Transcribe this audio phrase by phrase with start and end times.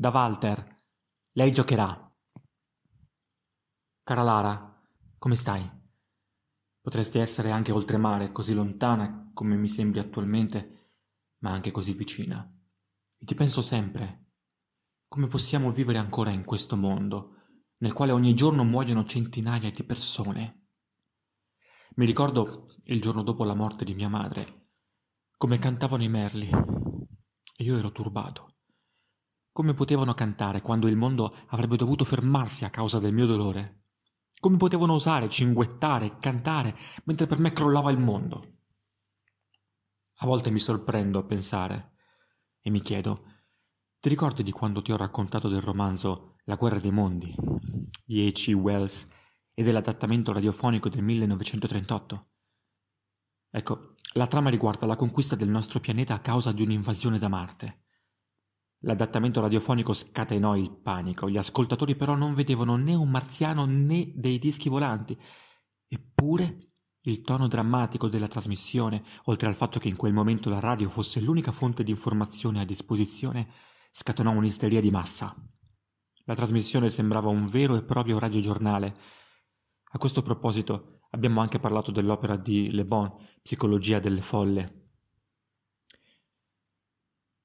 [0.00, 0.80] Da Walter.
[1.32, 2.16] Lei giocherà.
[4.04, 4.80] Cara Lara,
[5.18, 5.68] come stai?
[6.80, 10.92] Potresti essere anche oltremare, così lontana come mi sembri attualmente,
[11.38, 12.48] ma anche così vicina.
[13.18, 14.26] E ti penso sempre.
[15.08, 17.34] Come possiamo vivere ancora in questo mondo,
[17.78, 20.68] nel quale ogni giorno muoiono centinaia di persone?
[21.96, 24.68] Mi ricordo il giorno dopo la morte di mia madre,
[25.36, 28.57] come cantavano i merli, e io ero turbato.
[29.58, 33.86] Come potevano cantare quando il mondo avrebbe dovuto fermarsi a causa del mio dolore?
[34.38, 36.76] Come potevano osare cinguettare e cantare
[37.06, 38.60] mentre per me crollava il mondo?
[40.18, 41.94] A volte mi sorprendo a pensare
[42.60, 43.24] e mi chiedo,
[43.98, 47.34] ti ricordi di quando ti ho raccontato del romanzo La guerra dei mondi
[48.04, 48.52] di H.
[48.52, 49.08] Wells
[49.54, 52.28] e dell'adattamento radiofonico del 1938?
[53.50, 57.86] Ecco, la trama riguarda la conquista del nostro pianeta a causa di un'invasione da Marte.
[58.82, 64.38] L'adattamento radiofonico scatenò il panico, gli ascoltatori però non vedevano né un marziano né dei
[64.38, 65.18] dischi volanti.
[65.88, 66.58] Eppure
[67.02, 71.20] il tono drammatico della trasmissione, oltre al fatto che in quel momento la radio fosse
[71.20, 73.48] l'unica fonte di informazione a disposizione,
[73.90, 75.34] scatenò un'isteria di massa.
[76.24, 78.96] La trasmissione sembrava un vero e proprio radiogiornale.
[79.92, 84.90] A questo proposito abbiamo anche parlato dell'opera di Le Bon, Psicologia delle folle.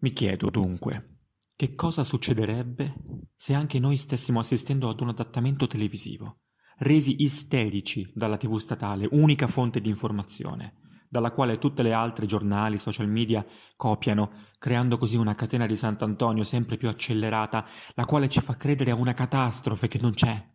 [0.00, 1.13] Mi chiedo dunque,
[1.56, 2.94] che cosa succederebbe
[3.36, 6.40] se anche noi stessimo assistendo ad un adattamento televisivo,
[6.78, 12.76] resi isterici dalla TV statale, unica fonte di informazione, dalla quale tutte le altre giornali,
[12.76, 18.40] social media copiano, creando così una catena di Sant'Antonio sempre più accelerata, la quale ci
[18.40, 20.52] fa credere a una catastrofe che non c'è.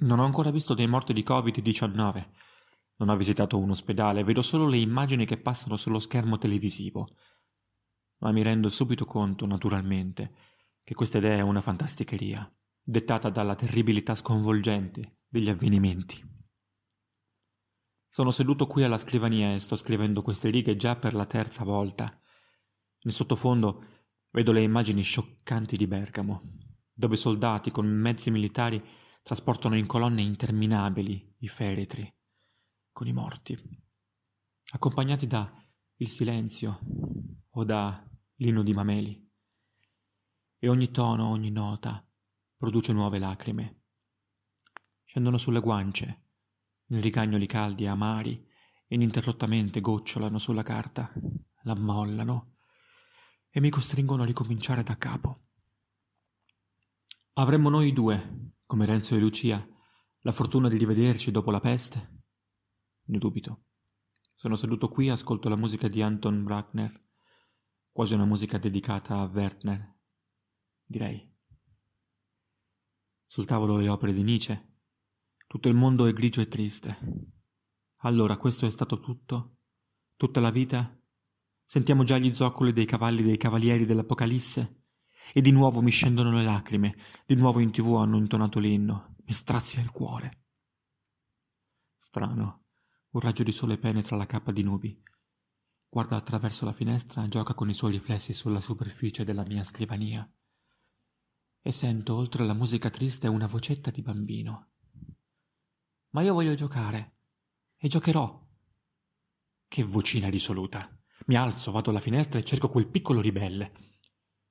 [0.00, 2.28] Non ho ancora visto dei morti di Covid-19.
[2.96, 7.06] Non ho visitato un ospedale, vedo solo le immagini che passano sullo schermo televisivo
[8.20, 10.34] ma mi rendo subito conto, naturalmente,
[10.82, 12.50] che questa idea è una fantasticheria,
[12.82, 16.22] dettata dalla terribilità sconvolgente degli avvenimenti.
[18.06, 22.10] Sono seduto qui alla scrivania e sto scrivendo queste righe già per la terza volta.
[23.02, 23.80] Nel sottofondo
[24.30, 26.42] vedo le immagini scioccanti di Bergamo,
[26.92, 28.82] dove soldati con mezzi militari
[29.22, 32.12] trasportano in colonne interminabili i feretri,
[32.90, 33.56] con i morti,
[34.72, 35.46] accompagnati da
[35.96, 36.80] il silenzio
[37.50, 38.09] o da
[38.40, 39.28] l'inno di Mameli.
[40.58, 42.06] E ogni tono, ogni nota
[42.56, 43.82] produce nuove lacrime.
[45.04, 46.24] Scendono sulle guance,
[46.86, 48.46] in rigagnoli caldi e amari,
[48.86, 51.12] e ininterrottamente gocciolano sulla carta,
[51.62, 52.56] l'ammollano
[53.50, 55.48] e mi costringono a ricominciare da capo.
[57.34, 59.66] Avremmo noi due, come Renzo e Lucia,
[60.20, 62.24] la fortuna di rivederci dopo la peste?
[63.04, 63.64] Ne dubito.
[64.34, 67.08] Sono seduto qui e ascolto la musica di Anton Bruckner
[68.00, 69.94] quasi una musica dedicata a Werther,
[70.86, 71.30] direi.
[73.26, 74.78] Sul tavolo le opere di Nietzsche.
[75.46, 76.96] Tutto il mondo è grigio e triste.
[77.96, 79.58] Allora, questo è stato tutto?
[80.16, 80.98] Tutta la vita?
[81.62, 84.84] Sentiamo già gli zoccoli dei cavalli dei cavalieri dell'Apocalisse?
[85.34, 86.96] E di nuovo mi scendono le lacrime,
[87.26, 90.44] di nuovo in tv hanno intonato l'inno, mi strazia il cuore.
[91.96, 92.64] Strano,
[93.10, 95.02] un raggio di sole penetra la cappa di nubi,
[95.92, 100.26] Guarda attraverso la finestra e gioca con i suoi riflessi sulla superficie della mia scrivania.
[101.60, 104.70] E sento, oltre la musica triste, una vocetta di bambino.
[106.10, 107.16] Ma io voglio giocare.
[107.76, 108.48] E giocherò.
[109.66, 110.88] Che vocina risoluta.
[111.26, 113.72] Mi alzo, vado alla finestra e cerco quel piccolo ribelle.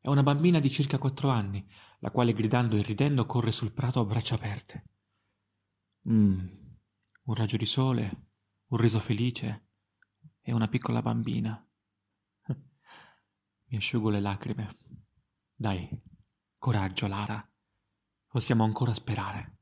[0.00, 1.64] È una bambina di circa quattro anni,
[2.00, 4.84] la quale gridando e ridendo corre sul prato a braccia aperte.
[6.10, 6.48] Mm,
[7.26, 8.30] un raggio di sole,
[8.70, 9.67] un riso felice,
[10.48, 11.62] è una piccola bambina.
[13.66, 14.78] Mi asciugo le lacrime.
[15.54, 15.86] Dai,
[16.56, 17.46] coraggio, Lara.
[18.26, 19.57] Possiamo ancora sperare.